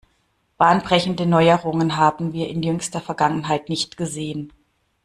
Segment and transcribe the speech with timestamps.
[0.57, 4.51] Bahnbrechende Neuerungen haben wir in jüngster Vergangenheit nicht gesehen.